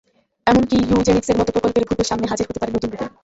[0.47, 3.05] এমনকি ইউজেনিক্সের মতো প্রকল্পের ভূতও সামনে হাজির হতে পারে নতুন রূপে।